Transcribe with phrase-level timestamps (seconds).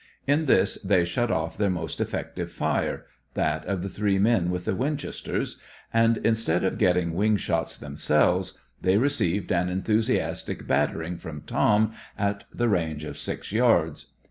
[0.25, 3.05] In this they shut off their most effective fire
[3.35, 5.59] that of the three men with the Winchesters
[5.93, 12.45] and, instead of getting wing shots themselves, they received an enthusiastic battering from Tom at
[12.51, 14.07] the range of six yards.